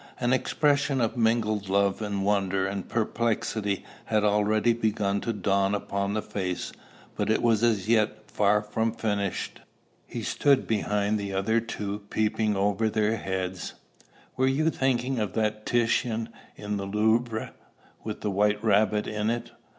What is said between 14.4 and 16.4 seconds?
you thinking of that Titian